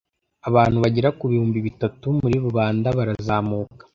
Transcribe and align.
abantu 0.49 0.77
bagera 0.83 1.09
ku 1.17 1.23
bihumbi 1.31 1.59
bitatu 1.67 2.05
muri 2.19 2.35
rubanda 2.45 2.87
barazamuka. 2.97 3.83